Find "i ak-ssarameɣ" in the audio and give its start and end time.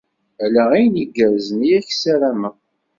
1.69-2.55